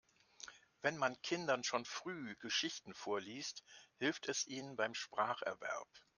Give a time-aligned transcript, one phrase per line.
[0.81, 3.61] Wenn man Kindern schon früh Geschichten vorliest,
[3.99, 5.87] hilft es ihnen beim Spracherwerb.